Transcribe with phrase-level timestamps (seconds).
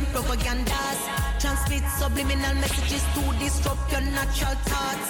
[0.00, 0.98] them propagandas.
[1.40, 5.08] Transmit subliminal messages to disrupt your natural thoughts.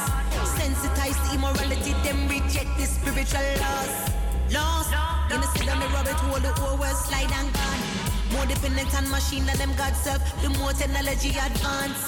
[0.59, 3.93] Sensitize the immorality, them reject the spiritual laws.
[4.51, 4.93] Lost
[5.33, 7.83] in the sit on the rabbit hole, the whole world slide and gone.
[8.33, 12.01] More dependent on machine than them God self, the more technology advance.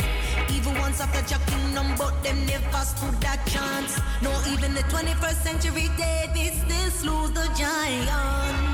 [0.51, 3.99] Even once after Jack kingdom, but them never stood that chance.
[4.23, 8.72] No, even the 21st century David still lose the giant.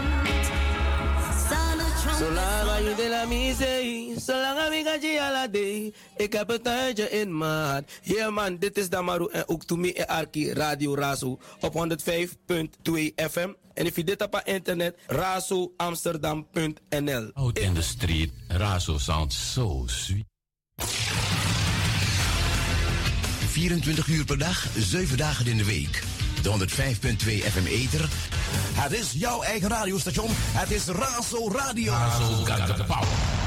[2.16, 5.92] Zolang je de la misee, zolang ga je ala day.
[6.16, 7.84] Ik heb het tijdje in maat.
[8.02, 11.78] Yeah man, dit is Damaru en ook Tumi en Arki Radio Razo op 105.2
[13.14, 13.48] FM.
[13.74, 17.30] En if je dit op internet, razoamsterdam.nl.
[17.34, 20.26] Out in the street, Razo sounds so sweet.
[23.48, 26.02] 24 uur per dag, 7 dagen in de week.
[26.42, 28.08] De 105.2 FM Eter.
[28.74, 30.28] Het is jouw eigen radiostation.
[30.30, 31.92] Het is Razo Radio.
[31.92, 33.38] Razo got the power.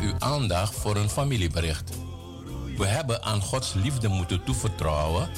[0.00, 1.92] Uw aandacht voor een familiebericht.
[2.76, 5.28] We hebben aan Gods liefde moeten toevertrouwen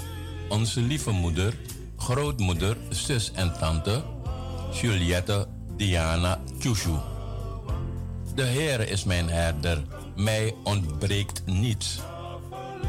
[0.49, 1.55] onze lieve moeder,
[1.97, 4.03] grootmoeder, zus en tante
[4.81, 6.95] Juliette Diana Tjushu.
[8.35, 9.83] De Heer is mijn herder,
[10.17, 11.99] mij ontbreekt niets.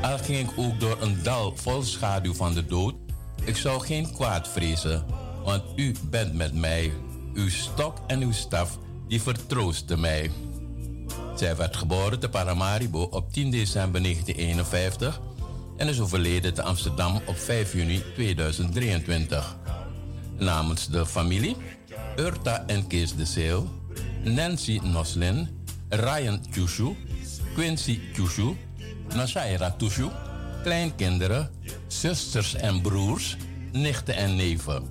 [0.01, 2.93] Al ging ik ook door een dal vol schaduw van de dood,
[3.43, 5.05] ik zou geen kwaad vrezen,
[5.43, 6.91] want u bent met mij.
[7.33, 10.31] Uw stok en uw staf, die vertroosten mij.
[11.35, 15.21] Zij werd geboren te Paramaribo op 10 december 1951
[15.77, 19.57] en is overleden te Amsterdam op 5 juni 2023.
[20.37, 21.55] Namens de familie,
[22.15, 23.67] Urta en Kees de Zeeuw,
[24.23, 25.47] Nancy Noslin,
[25.89, 26.95] Ryan Tjushu,
[27.53, 28.55] Quincy Tjushu,
[29.15, 30.07] Nashaira Tjushu,
[30.63, 31.49] kleinkinderen,
[31.87, 33.37] zusters en broers,
[33.71, 34.83] nichten en neven.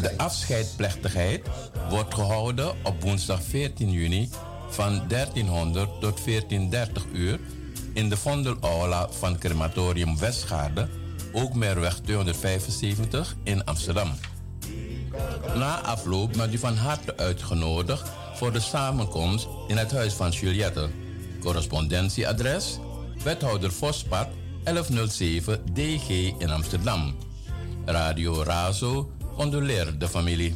[0.00, 1.46] De afscheidplechtigheid
[1.88, 4.28] wordt gehouden op woensdag 14 juni
[4.70, 7.40] van 1300 tot 1430 uur
[7.92, 10.88] in de Vondelaula van Crematorium Westgaarde,
[11.32, 14.10] ook Merweg 275 in Amsterdam.
[15.54, 20.88] Na afloop bent u van harte uitgenodigd voor de samenkomst in het huis van Juliette.
[21.40, 22.78] Correspondentieadres:
[23.24, 24.28] Wethouder Vospad
[24.64, 27.14] 1107 DG in Amsterdam.
[27.84, 30.54] Radio Razo condoleert de familie.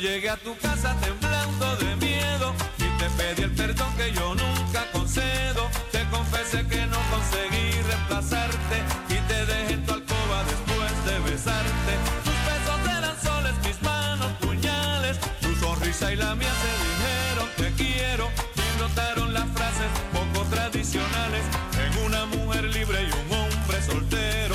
[0.00, 4.90] Llegué a tu casa temblando de miedo y te pedí el perdón que yo nunca
[4.92, 5.68] concedo.
[5.90, 8.76] Te confesé que no conseguí reemplazarte
[9.08, 11.92] y te dejé en tu alcoba después de besarte.
[12.24, 17.82] Tus besos eran soles, mis manos puñales, tu sonrisa y la mía se dijeron te
[17.82, 21.44] quiero y brotaron las frases poco tradicionales
[21.84, 24.54] en una mujer libre y un hombre soltero.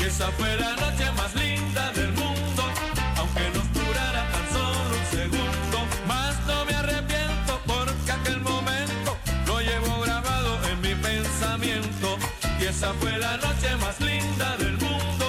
[0.00, 1.47] Y esa fue la noche más linda
[12.78, 15.26] esa fue la noche más linda del mundo,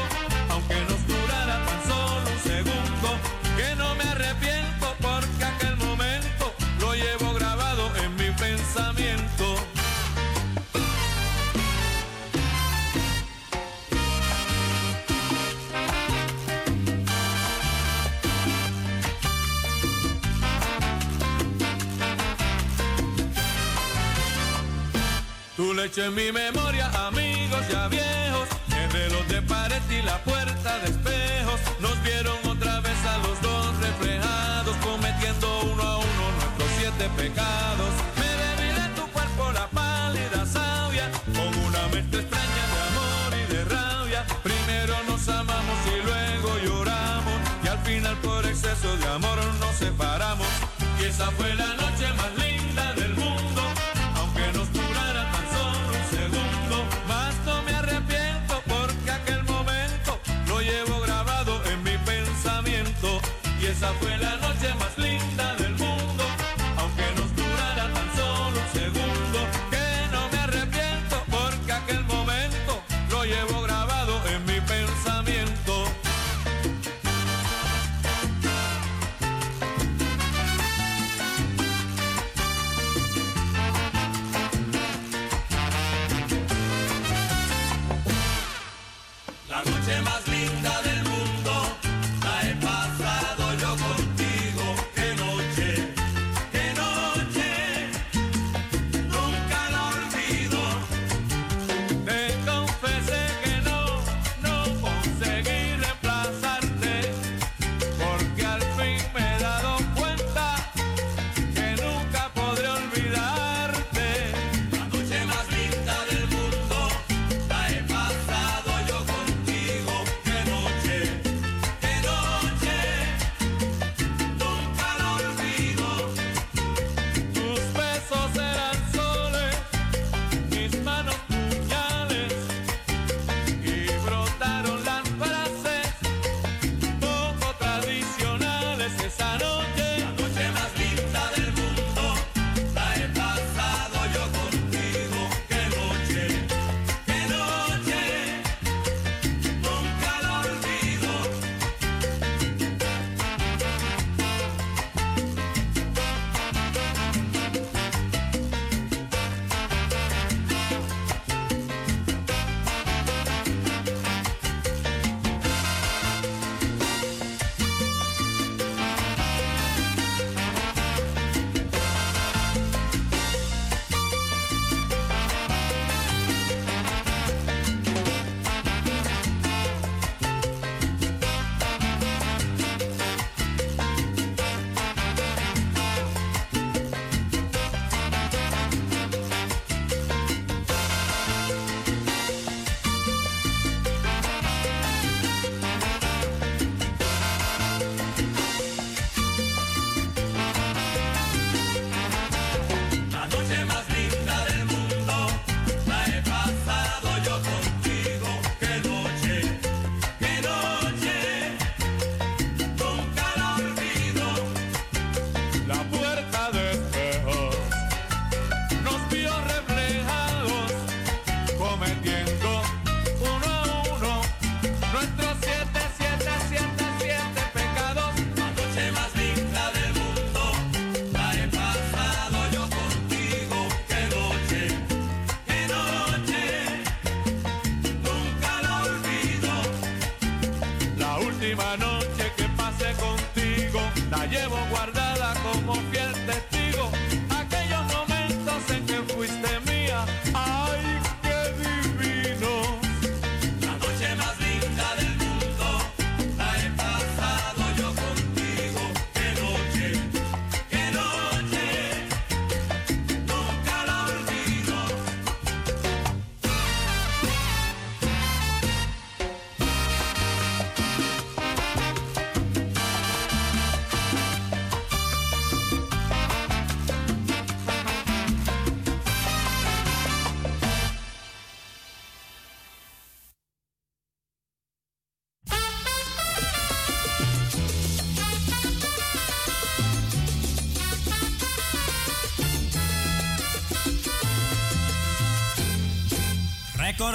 [0.49, 3.09] aunque nos durara tan solo un segundo.
[3.57, 9.45] Que no me arrepiento porque aquel momento lo llevo grabado en mi pensamiento.
[25.55, 26.91] Tu leche en mi memoria,
[27.67, 33.05] ya viejos, el reloj de pared y la puerta de espejos, nos vieron otra vez
[33.05, 37.91] a los dos reflejados, cometiendo uno a uno nuestros siete pecados.
[38.15, 43.53] Me bebí de tu cuerpo la pálida savia, con una mente extraña de amor y
[43.53, 44.25] de rabia.
[44.43, 50.47] Primero nos amamos y luego lloramos, y al final por exceso de amor nos separamos.
[51.01, 52.48] Y esa fue la noche más linda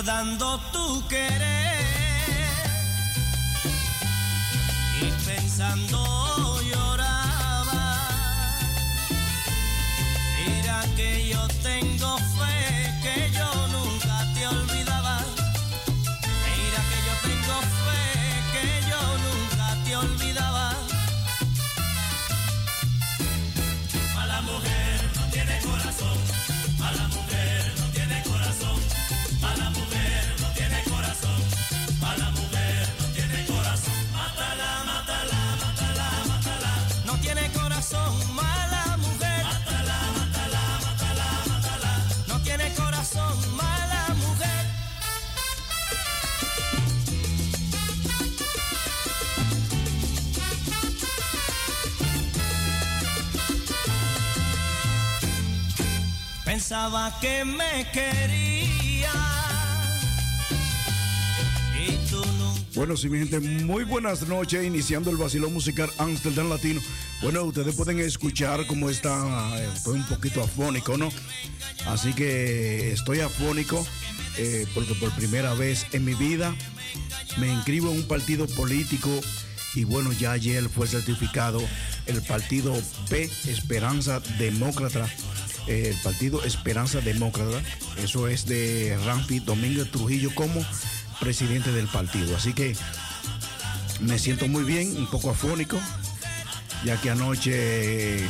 [0.04, 1.53] recordando tu querer
[57.20, 59.12] Que me quería.
[62.74, 66.80] Bueno, sí, mi gente, muy buenas noches, iniciando el vacilón musical Amsterdam Latino.
[67.22, 71.10] Bueno, ustedes pueden escuchar cómo está, eh, estoy un poquito afónico, ¿no?
[71.86, 73.86] Así que estoy afónico
[74.36, 76.52] eh, porque por primera vez en mi vida
[77.38, 79.08] me inscribo en un partido político
[79.76, 81.62] y bueno, ya ayer fue certificado
[82.06, 82.74] el partido
[83.08, 85.08] P, Esperanza Demócrata.
[85.66, 87.62] Eh, el partido Esperanza Demócrata,
[87.98, 90.64] eso es de Ramfi Domínguez Trujillo como
[91.20, 92.36] presidente del partido.
[92.36, 92.76] Así que
[94.00, 95.78] me siento muy bien, un poco afónico,
[96.84, 98.24] ya que anoche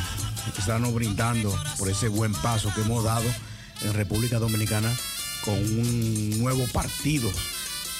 [0.57, 3.25] estamos brindando por ese buen paso que hemos dado
[3.81, 4.91] en República Dominicana
[5.43, 7.29] con un nuevo partido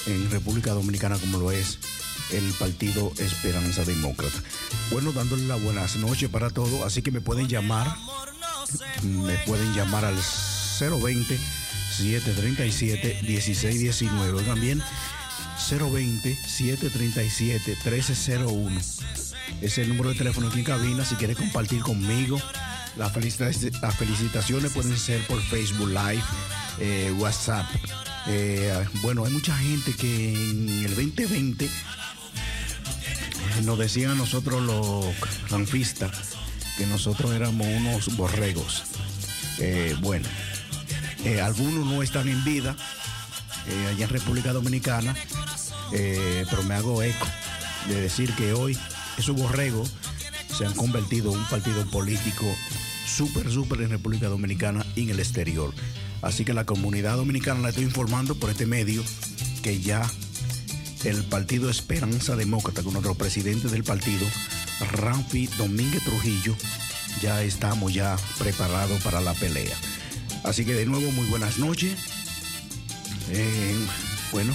[0.08, 1.80] en República Dominicana como lo es
[2.32, 4.42] el Partido Esperanza Demócrata.
[4.92, 7.96] Bueno, dándole las buenas noches para todos, así que me pueden llamar,
[9.04, 11.40] me pueden llamar al 020
[11.98, 14.82] 737 1619 también
[15.70, 18.82] 020 737 1301
[19.62, 22.40] es el número de teléfono aquí en cabina si quieres compartir conmigo.
[22.98, 26.24] Las felicitaciones, las felicitaciones pueden ser por Facebook Live
[26.80, 27.66] eh, WhatsApp.
[28.28, 31.70] Eh, bueno hay mucha gente que en el 2020
[33.64, 35.06] nos decían a nosotros los
[35.50, 36.36] ranfistas
[36.78, 38.84] que nosotros éramos unos borregos.
[39.60, 40.28] Eh, bueno,
[41.24, 42.76] eh, algunos no están en vida
[43.68, 45.16] eh, allá en República Dominicana,
[45.92, 47.28] pero me hago eco
[47.88, 48.78] de decir que hoy
[49.18, 49.92] esos borregos
[50.58, 52.46] se han convertido en un partido político
[53.06, 55.74] súper, súper en República Dominicana y en el exterior.
[56.22, 59.04] Así que la comunidad dominicana la estoy informando por este medio
[59.62, 60.10] que ya
[61.04, 64.26] el partido Esperanza Demócrata con nuestro presidente del partido,
[64.80, 66.56] Ramfi Domínguez Trujillo,
[67.22, 69.76] ya estamos ya preparados para la pelea.
[70.44, 71.98] Así que de nuevo, muy buenas noches.
[73.32, 73.76] Eh,
[74.32, 74.54] bueno,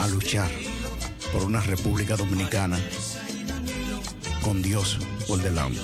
[0.00, 0.50] a luchar
[1.32, 2.78] por una República Dominicana
[4.42, 5.80] con Dios por delante.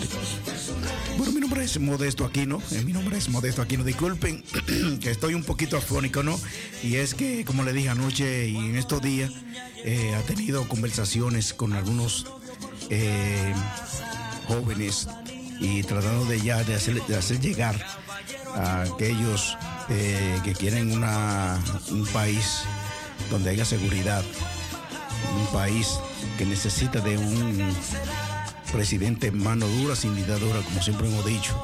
[1.22, 2.60] Bueno, mi nombre es Modesto Aquino.
[2.72, 3.84] eh, Mi nombre es Modesto Aquino.
[3.84, 4.42] Disculpen
[5.00, 6.36] que estoy un poquito afónico, ¿no?
[6.82, 9.30] Y es que, como le dije anoche y en estos días,
[9.84, 12.26] eh, ha tenido conversaciones con algunos
[12.90, 13.54] eh,
[14.48, 15.06] jóvenes
[15.60, 17.76] y tratando de ya de hacer, llegar
[18.56, 19.56] a aquellos
[19.90, 22.62] eh, que quieren un país
[23.30, 24.24] donde haya seguridad,
[25.38, 26.00] un país
[26.36, 27.72] que necesita de un
[28.72, 30.16] presidente mano dura sin
[30.64, 31.54] como siempre hemos dicho.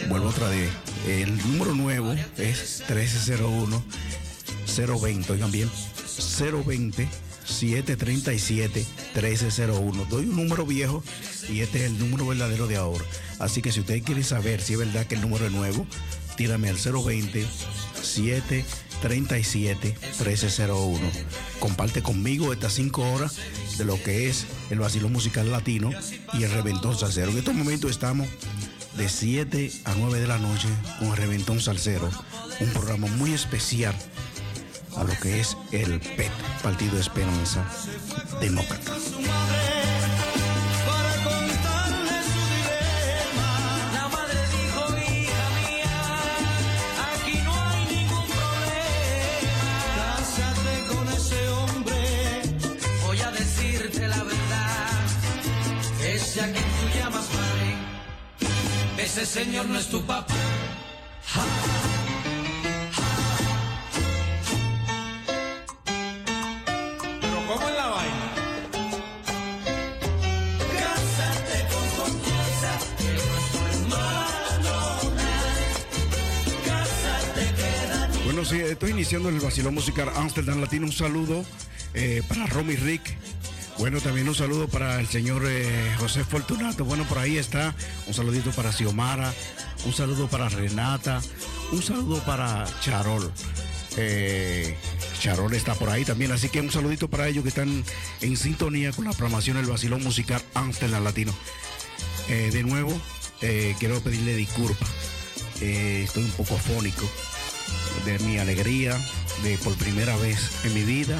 [0.07, 0.71] Vuelvo otra vez.
[1.07, 5.29] El número nuevo es 1301-020.
[5.29, 5.69] Oigan bien,
[6.65, 7.07] 020.
[7.49, 10.07] 737-1301.
[10.07, 11.03] Doy un número viejo
[11.49, 13.03] y este es el número verdadero de ahora.
[13.39, 15.85] Así que si usted quiere saber si es verdad que el número es nuevo,
[16.37, 17.45] tírame al 020
[18.01, 20.99] 737 1301.
[21.59, 23.35] Comparte conmigo estas cinco horas
[23.77, 25.91] de lo que es el vacilo musical latino
[26.33, 27.31] y el reventón salsero.
[27.31, 28.27] En estos momentos estamos
[28.97, 30.67] de 7 a 9 de la noche
[30.99, 32.09] con el reventón salsero,
[32.59, 33.95] un programa muy especial
[34.99, 36.31] a lo que es el PET,
[36.61, 37.63] Partido Esperanza
[38.41, 38.91] Demócrata.
[40.85, 43.47] Para contarle su dilema,
[43.93, 44.49] la madre
[78.71, 80.85] estoy iniciando el vacilón musical Amsterdam Latino.
[80.85, 81.43] Un saludo
[81.93, 83.17] eh, para Romy Rick.
[83.77, 86.85] Bueno, también un saludo para el señor eh, José Fortunato.
[86.85, 87.75] Bueno, por ahí está.
[88.07, 89.33] Un saludito para Xiomara.
[89.85, 91.21] Un saludo para Renata.
[91.71, 93.31] Un saludo para Charol.
[93.97, 94.77] Eh,
[95.19, 96.31] Charol está por ahí también.
[96.31, 97.83] Así que un saludito para ellos que están
[98.21, 101.33] en sintonía con la programación del vacilón musical Amsterdam Latino.
[102.27, 102.95] De nuevo,
[103.79, 104.87] quiero pedirle disculpas.
[105.59, 107.09] Estoy un poco afónico
[108.05, 108.99] de mi alegría
[109.43, 111.19] de por primera vez en mi vida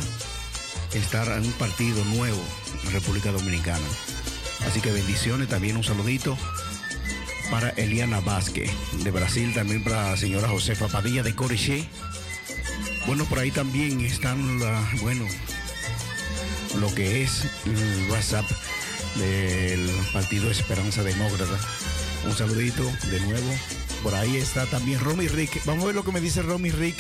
[0.94, 2.42] estar en un partido nuevo
[2.84, 3.86] en República Dominicana.
[4.68, 6.38] Así que bendiciones, también un saludito
[7.50, 8.72] para Eliana Vázquez
[9.04, 11.88] de Brasil, también para la señora Josefa Padilla de Coriché.
[13.08, 15.26] Bueno, por ahí también están, la, bueno,
[16.80, 18.46] lo que es el WhatsApp
[19.16, 21.58] del Partido Esperanza Demócrata.
[22.26, 23.79] Un saludito de nuevo.
[24.04, 25.64] Por ahí está también Romy Rick.
[25.66, 26.96] Vamos a ver lo que me dice Romy Rick.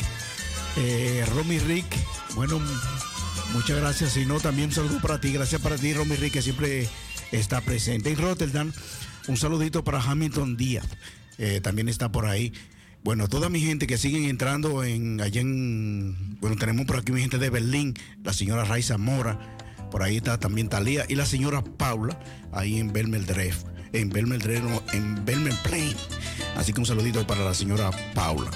[0.77, 1.85] Eh, Romy Rick,
[2.35, 2.62] bueno,
[3.53, 4.13] muchas gracias.
[4.13, 5.31] Si no, también un saludo para ti.
[5.31, 6.88] Gracias para ti, Romy Rick, que siempre
[7.31, 8.12] está presente.
[8.12, 8.71] En Rotterdam,
[9.27, 10.85] un saludito para Hamilton Díaz.
[11.38, 12.53] eh, también está por ahí.
[13.01, 16.38] Bueno, toda mi gente que siguen entrando en allá en.
[16.41, 19.57] Bueno, tenemos por aquí mi gente de Berlín, la señora Raiza Mora.
[19.89, 22.19] Por ahí está también Talía y la señora Paula,
[22.51, 23.55] ahí en Belmeldrev.
[23.91, 25.95] En Belmeldrev, no, en Belmelplain.
[26.56, 28.52] Así que un saludito para la señora Paula.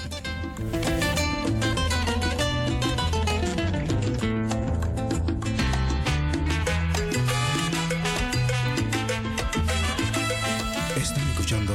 [10.96, 11.74] Están escuchando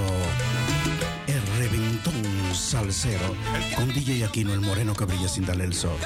[1.28, 2.14] el reventón
[2.54, 3.36] salsero
[3.76, 5.98] con DJ Aquino, el moreno que brilla sin darle el sol.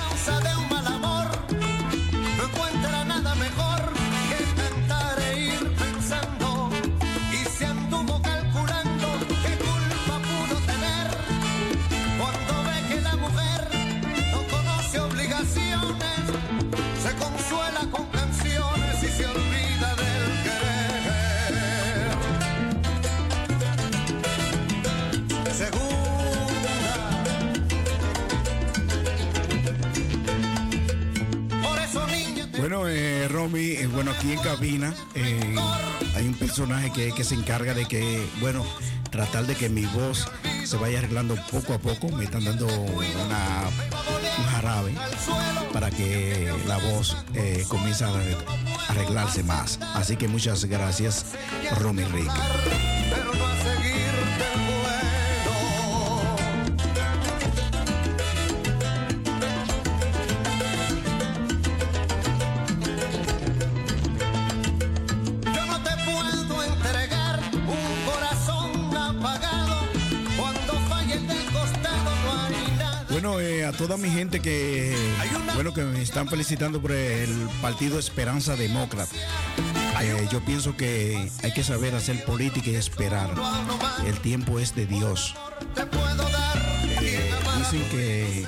[33.44, 35.56] Romy, eh, bueno, aquí en cabina eh,
[36.16, 38.66] hay un personaje que, se encarga de que, bueno,
[39.12, 40.30] tratar de que mi voz
[40.64, 42.08] se vaya arreglando poco a poco.
[42.10, 43.64] Me están dando una,
[44.38, 44.94] un jarabe
[45.74, 48.14] para que la voz eh, comience a
[48.88, 49.78] arreglarse más.
[49.94, 51.26] Así que muchas gracias,
[51.82, 52.93] Romy Rick.
[73.24, 74.94] Bueno, eh, a toda mi gente que,
[75.56, 77.30] bueno, que me están felicitando por el
[77.62, 79.16] partido Esperanza Demócrata.
[80.02, 83.34] Eh, yo pienso que hay que saber hacer política y esperar.
[84.06, 85.36] El tiempo es de Dios.
[87.02, 88.46] Eh, dicen que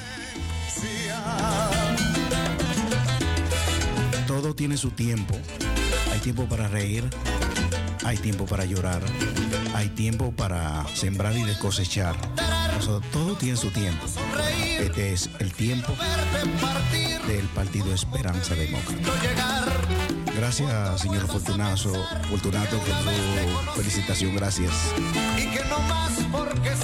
[4.27, 5.39] todo tiene su tiempo.
[6.11, 7.09] Hay tiempo para reír,
[8.03, 9.01] hay tiempo para llorar,
[9.73, 12.17] hay tiempo para sembrar y cosechar.
[13.11, 14.05] Todo tiene su tiempo.
[14.79, 15.93] Este es el tiempo
[17.25, 19.65] del Partido Esperanza Demócrata.
[20.35, 21.93] Gracias, señor Fortunazo,
[22.29, 24.35] Fortunato, por felicitación.
[24.35, 24.73] Gracias.
[25.37, 26.75] Y que no más porque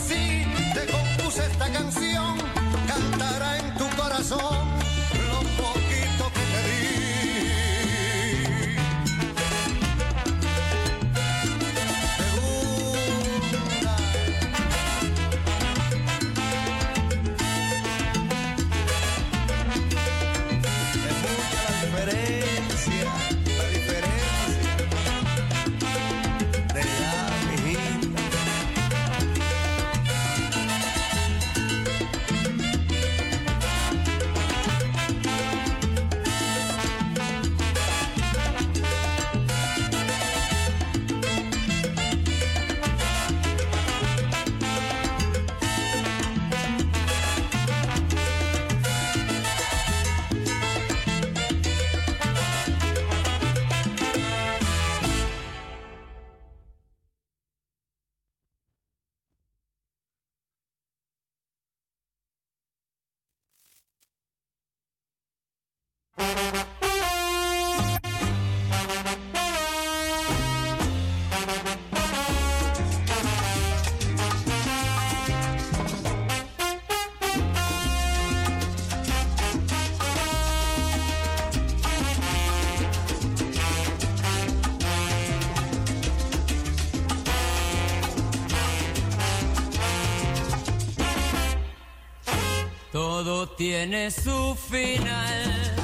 [93.61, 95.75] tiene su final.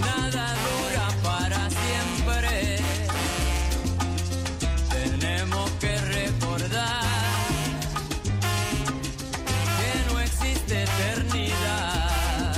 [0.00, 2.78] Nada dura para siempre.
[4.88, 7.02] Tenemos que recordar
[9.78, 12.54] que no existe eternidad.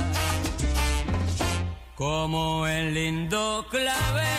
[1.95, 4.34] Como el lindo clavel.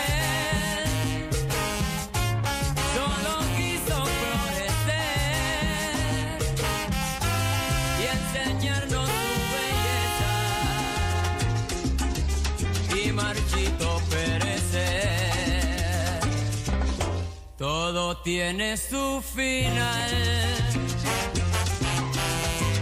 [18.15, 20.09] Tiene su final.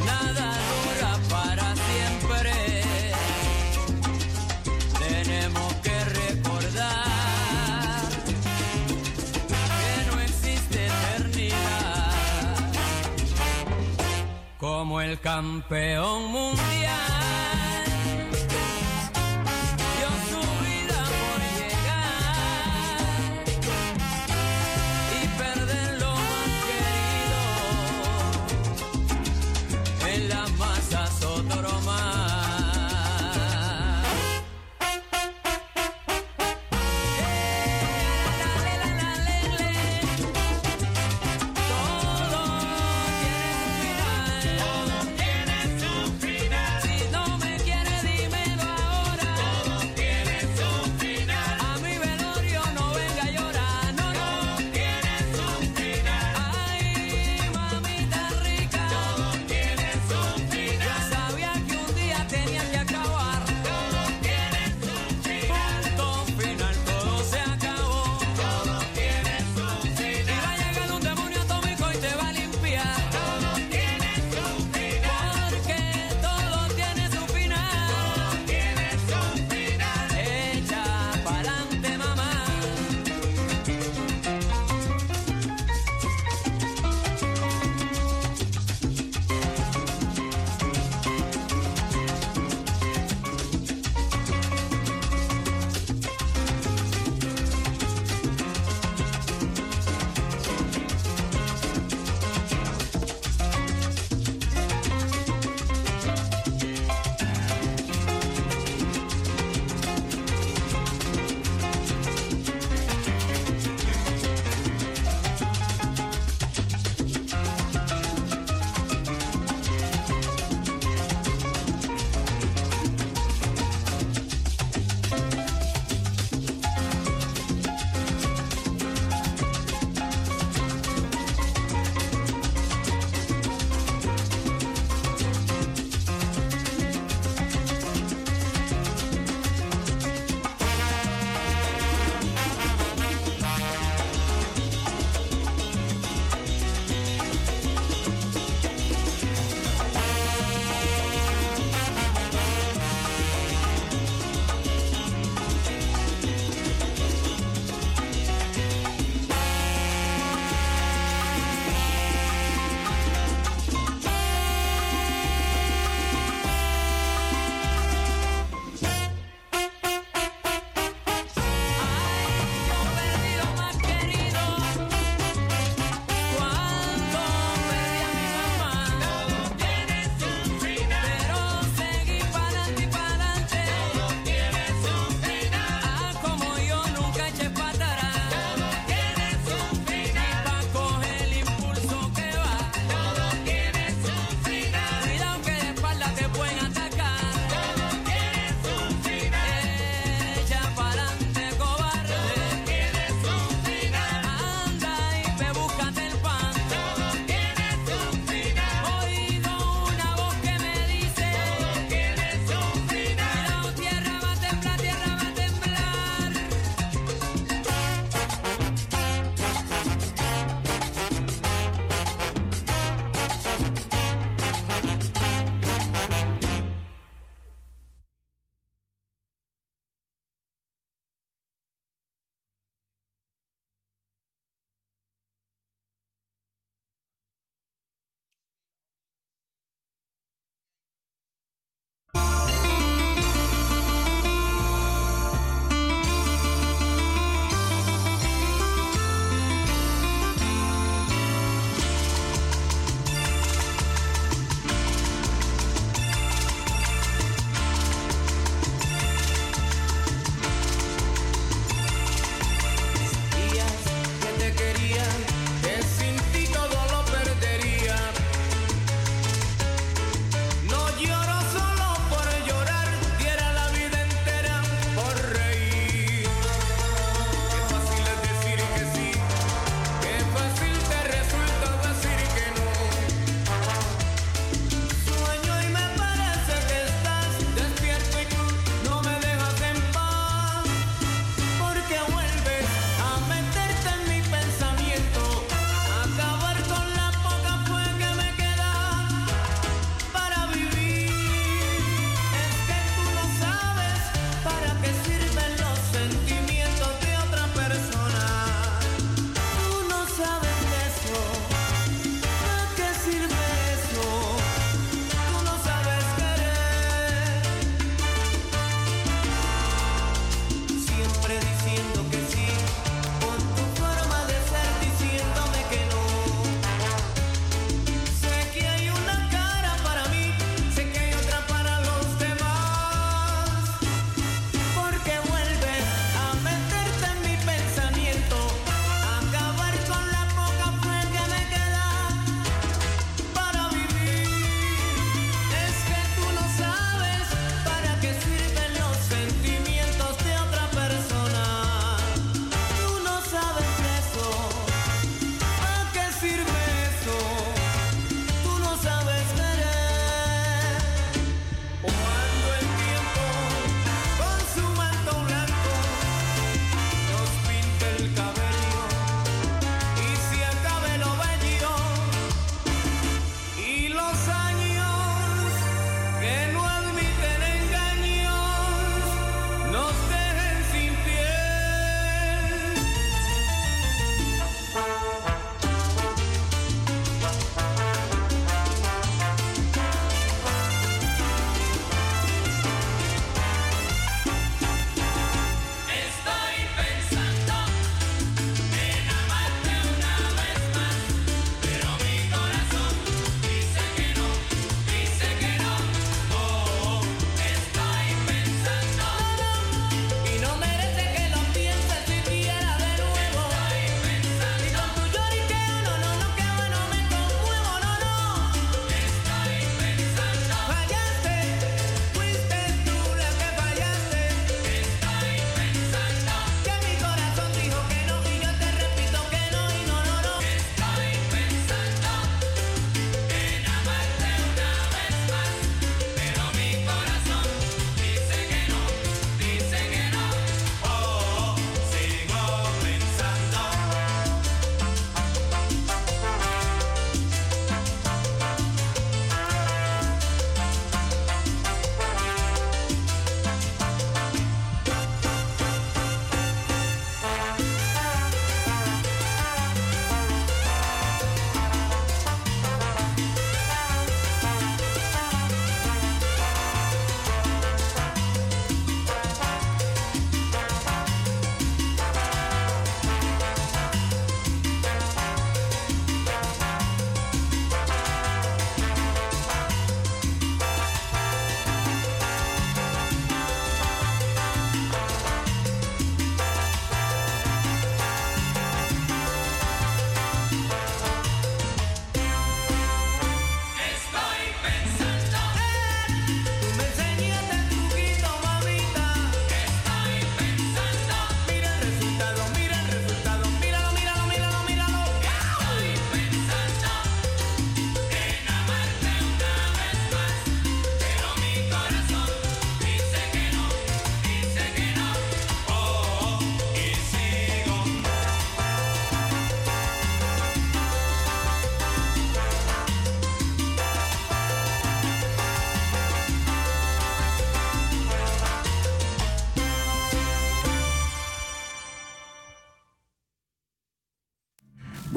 [0.06, 2.52] Nada dura para siempre.
[5.00, 8.02] Tenemos que recordar
[9.50, 12.12] que no existe eternidad
[14.60, 17.15] como el campeón mundial.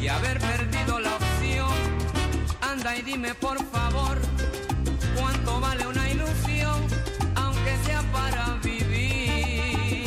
[0.00, 1.74] Y haber perdido la opción,
[2.62, 4.18] anda y dime por favor,
[5.18, 6.80] ¿cuánto vale una ilusión,
[7.34, 10.06] aunque sea para vivir?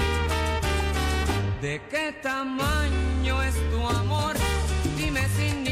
[1.61, 4.35] ¿De qué tamaño es tu amor?
[4.97, 5.64] Dime sin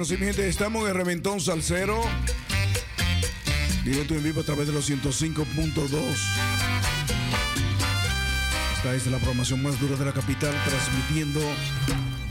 [0.00, 2.00] Bueno, mi gente, estamos en Reventón Salcero.
[3.84, 5.90] Directo en vivo a través de los 105.2.
[8.76, 11.40] Esta es la programación más dura de la capital, transmitiendo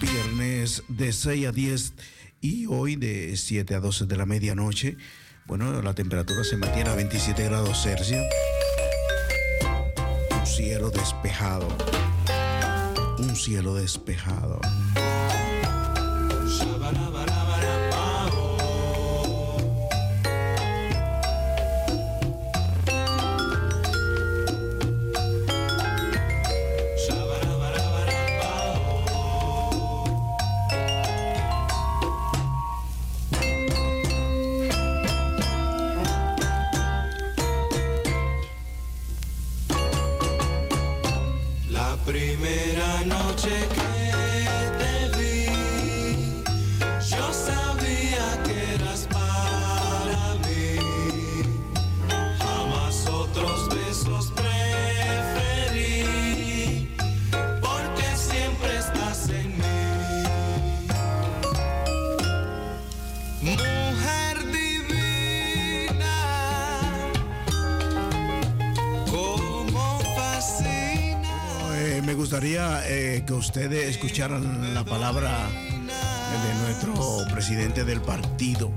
[0.02, 1.94] viernes de 6 a 10
[2.42, 4.98] y hoy de 7 a 12 de la medianoche.
[5.46, 8.26] Bueno, la temperatura se mantiene a 27 grados Celsius.
[10.32, 11.68] Un cielo despejado.
[13.20, 14.60] Un cielo despejado.
[74.28, 78.70] La palabra de nuestro presidente del partido.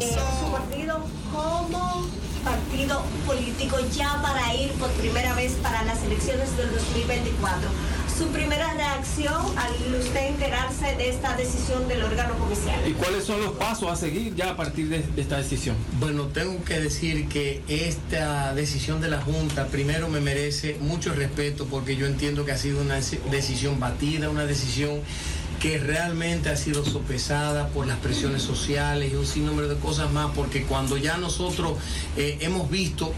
[0.00, 2.04] su partido como
[2.42, 7.68] partido político ya para ir por primera vez para las elecciones del 2024.
[8.18, 12.76] Su primera reacción al usted enterarse de esta decisión del órgano comicial.
[12.86, 15.76] ¿Y cuáles son los pasos a seguir ya a partir de, de esta decisión?
[16.00, 21.66] Bueno, tengo que decir que esta decisión de la Junta primero me merece mucho respeto
[21.66, 25.00] porque yo entiendo que ha sido una deci- decisión batida, una decisión
[25.60, 30.32] que realmente ha sido sopesada por las presiones sociales y un sinnúmero de cosas más,
[30.34, 31.74] porque cuando ya nosotros
[32.16, 33.12] eh, hemos visto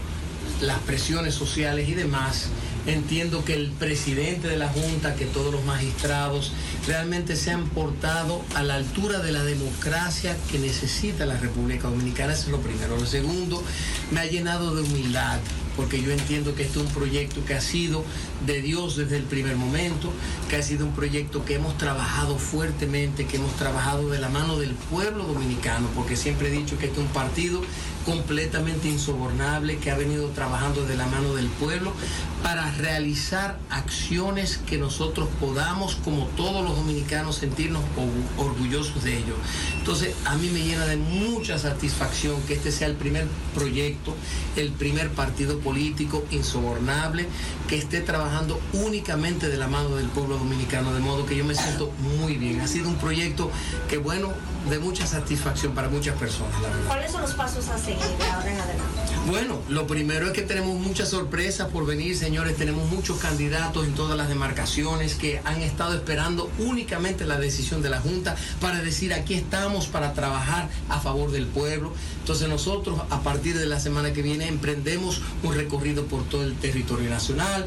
[0.61, 2.47] las presiones sociales y demás,
[2.85, 6.53] entiendo que el presidente de la Junta, que todos los magistrados
[6.87, 12.33] realmente se han portado a la altura de la democracia que necesita la República Dominicana,
[12.33, 12.97] eso es lo primero.
[12.97, 13.63] Lo segundo,
[14.11, 15.39] me ha llenado de humildad
[15.77, 18.03] porque yo entiendo que este es un proyecto que ha sido
[18.45, 20.11] de Dios desde el primer momento,
[20.49, 24.57] que ha sido un proyecto que hemos trabajado fuertemente, que hemos trabajado de la mano
[24.57, 27.61] del pueblo dominicano, porque siempre he dicho que este es un partido
[28.05, 31.93] completamente insobornable, que ha venido trabajando de la mano del pueblo
[32.41, 37.83] para realizar acciones que nosotros podamos, como todos los dominicanos, sentirnos
[38.37, 39.35] or- orgullosos de ello.
[39.77, 44.15] Entonces, a mí me llena de mucha satisfacción que este sea el primer proyecto,
[44.55, 47.27] el primer partido político insobornable
[47.67, 51.55] que esté trabajando únicamente de la mano del pueblo dominicano, de modo que yo me
[51.55, 52.61] siento muy bien.
[52.61, 53.49] Ha sido un proyecto
[53.89, 54.29] que, bueno,
[54.69, 56.87] de mucha satisfacción para muchas personas, la verdad.
[56.87, 59.01] ¿Cuáles son los pasos a seguir de ahora en adelante?
[59.27, 62.57] Bueno, lo primero es que tenemos muchas sorpresas por venir, señores.
[62.57, 67.89] Tenemos muchos candidatos en todas las demarcaciones que han estado esperando únicamente la decisión de
[67.89, 71.93] la Junta para decir aquí estamos para trabajar a favor del pueblo.
[72.19, 76.55] Entonces nosotros a partir de la semana que viene emprendemos un recorrido por todo el
[76.55, 77.65] territorio nacional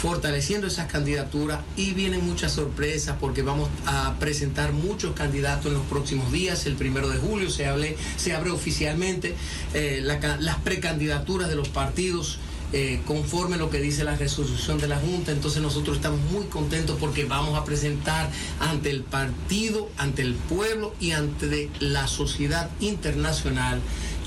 [0.00, 5.86] fortaleciendo esas candidaturas y vienen muchas sorpresas porque vamos a presentar muchos candidatos en los
[5.86, 6.64] próximos días.
[6.64, 9.34] El primero de julio se, hable, se abre oficialmente
[9.74, 12.38] eh, las precandidaturas de los partidos.
[12.72, 16.96] eh, conforme lo que dice la resolución de la Junta, entonces nosotros estamos muy contentos
[17.00, 23.80] porque vamos a presentar ante el partido, ante el pueblo y ante la sociedad internacional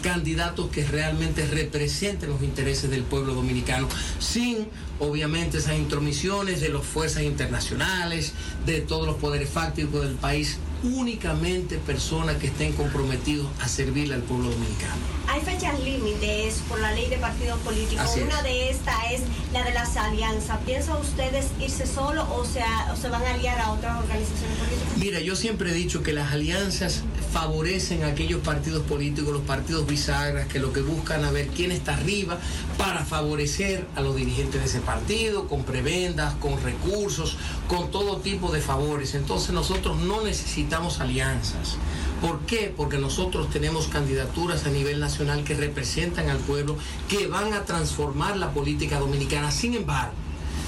[0.03, 3.87] candidatos que realmente representen los intereses del pueblo dominicano,
[4.19, 4.67] sin
[4.99, 8.33] obviamente esas intromisiones de las fuerzas internacionales,
[8.67, 14.21] de todos los poderes fácticos del país, únicamente personas que estén comprometidos a servirle al
[14.21, 15.22] pueblo dominicano.
[15.33, 18.05] Hay fechas límites por la ley de partidos políticos.
[18.15, 18.21] Es.
[18.21, 19.21] Una de estas es
[19.51, 20.59] la de las alianzas.
[20.63, 24.97] ¿Piensan ustedes irse solo o, sea, o se van a aliar a otras organizaciones políticas?
[24.97, 29.87] Mira, yo siempre he dicho que las alianzas favorecen a aquellos partidos políticos, los partidos
[29.87, 32.37] bisagras, que lo que buscan a ver quién está arriba
[32.77, 38.51] para favorecer a los dirigentes de ese partido, con prebendas, con recursos, con todo tipo
[38.51, 39.15] de favores.
[39.15, 41.77] Entonces nosotros no necesitamos alianzas.
[42.21, 42.73] ¿Por qué?
[42.77, 48.37] Porque nosotros tenemos candidaturas a nivel nacional que representan al pueblo, que van a transformar
[48.37, 49.51] la política dominicana.
[49.51, 50.13] Sin embargo,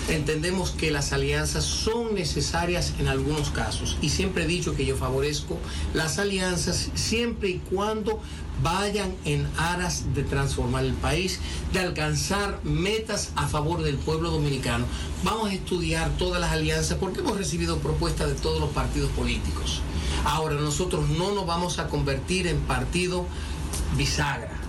[0.08, 4.96] entendemos que las alianzas son necesarias en algunos casos y siempre he dicho que yo
[4.96, 5.58] favorezco
[5.94, 8.22] las alianzas siempre y cuando
[8.64, 11.40] vayan en aras de transformar el país,
[11.74, 14.86] de alcanzar metas a favor del pueblo dominicano.
[15.24, 19.82] Vamos a estudiar todas las alianzas porque hemos recibido propuestas de todos los partidos políticos.
[20.24, 23.26] Ahora nosotros no nos vamos a convertir en partido
[23.98, 24.66] bisagra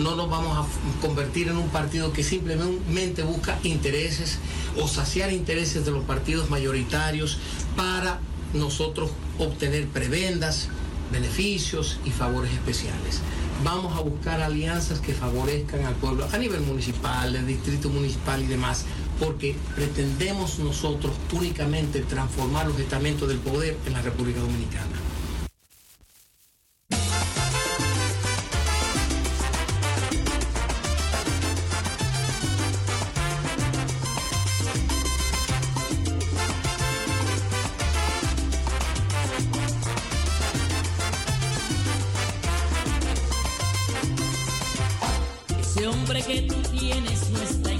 [0.00, 4.38] no nos vamos a convertir en un partido que simplemente busca intereses
[4.80, 7.38] o saciar intereses de los partidos mayoritarios
[7.76, 8.20] para
[8.54, 10.68] nosotros obtener prebendas,
[11.12, 13.20] beneficios y favores especiales.
[13.62, 18.46] Vamos a buscar alianzas que favorezcan al pueblo a nivel municipal, del distrito municipal y
[18.46, 18.86] demás,
[19.18, 25.09] porque pretendemos nosotros únicamente transformar los estamentos del poder en la República Dominicana.
[45.80, 47.79] Ese hombre que tú tienes no está en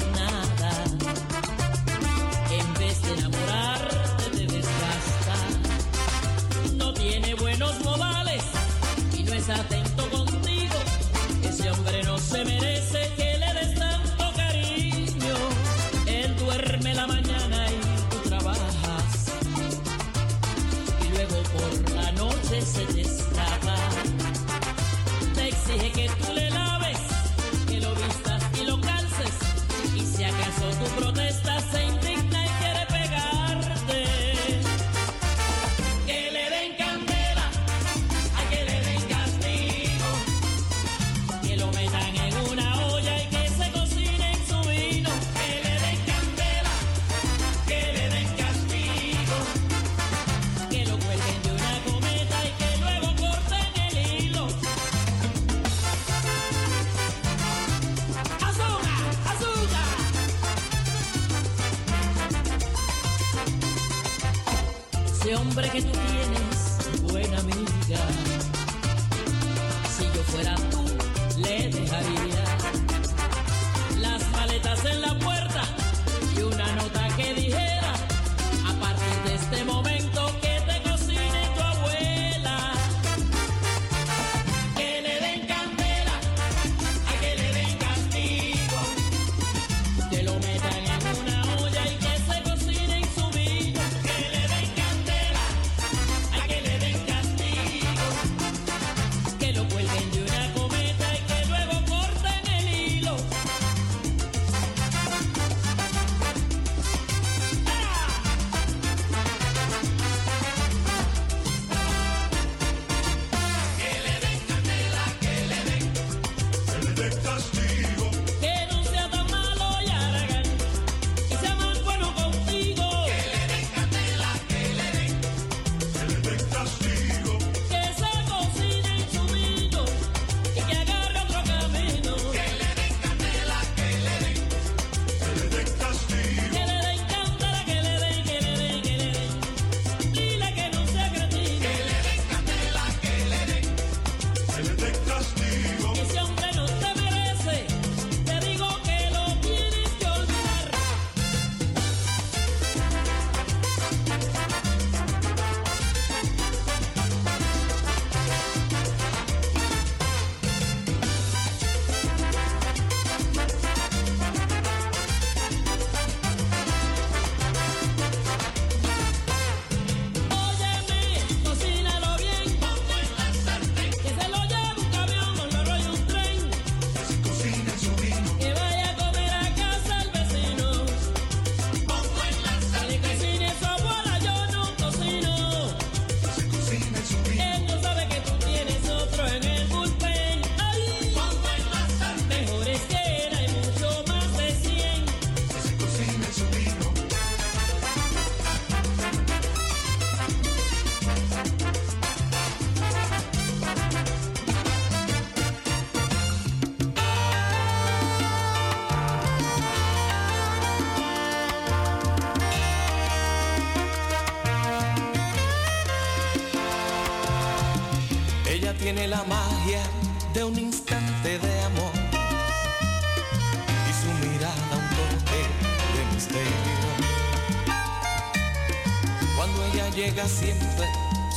[229.95, 230.87] llega siempre,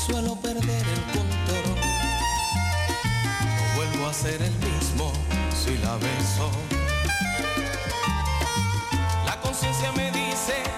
[0.05, 1.77] suelo perder el control.
[3.55, 5.11] No vuelvo a ser el mismo
[5.53, 6.51] si la beso.
[9.25, 10.72] La conciencia me dice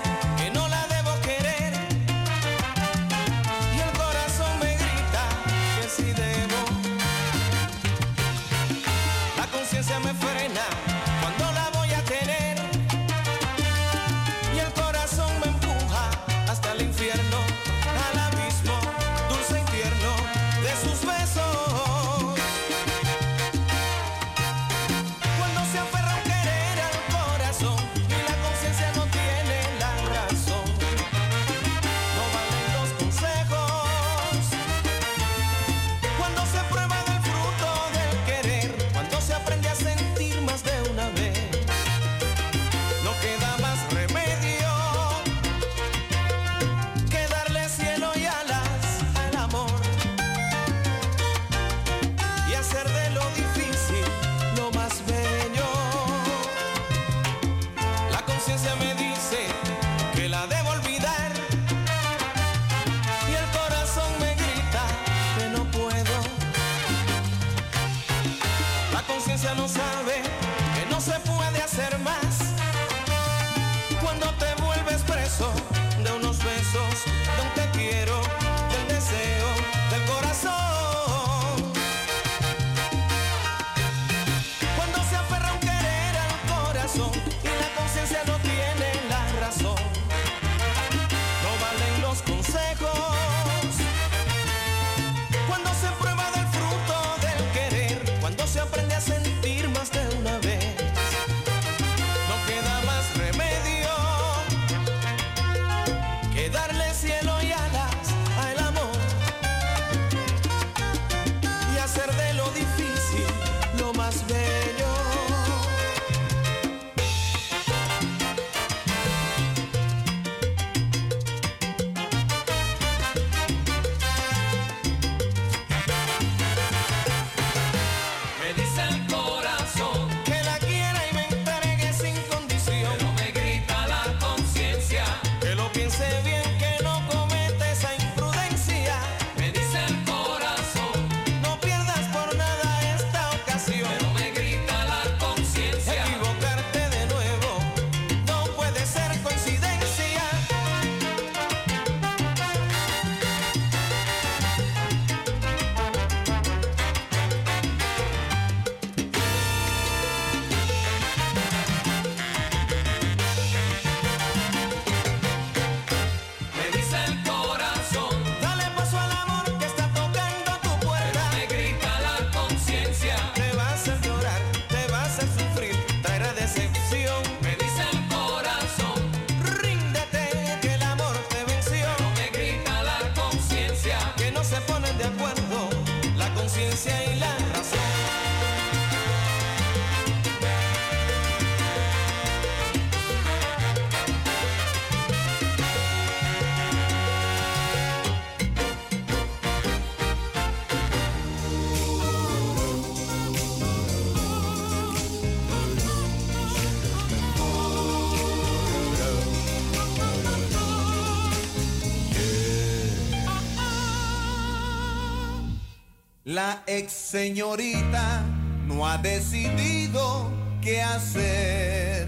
[216.25, 218.23] La ex señorita
[218.65, 222.07] no ha decidido qué hacer.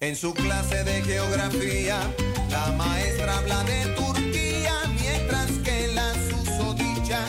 [0.00, 1.98] En su clase de geografía,
[2.50, 7.24] la maestra habla de Turquía, mientras que la susodicha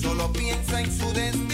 [0.00, 1.47] solo piensa en su destino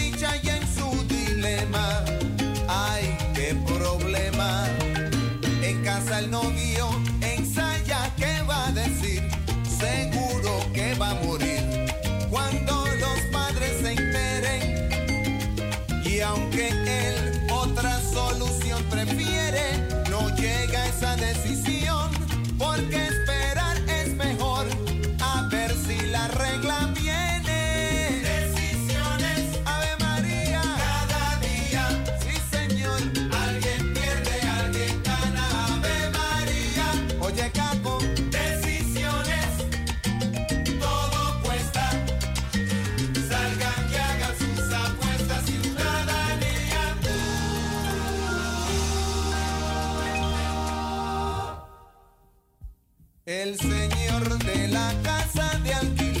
[53.45, 56.14] el señor de la casa de alquiler.